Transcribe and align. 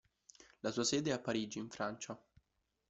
La 0.61 0.71
sua 0.71 0.83
sede 0.83 1.11
è 1.11 1.13
a 1.13 1.19
Parigi, 1.19 1.59
in 1.59 1.69
Francia. 1.69 2.19